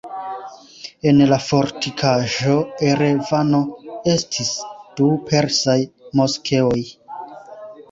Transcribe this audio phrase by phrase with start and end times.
[1.09, 2.55] En la fortikaĵo
[2.87, 3.61] Erevano
[4.15, 4.51] estis
[5.03, 5.79] du persaj
[6.23, 6.83] moskeoj.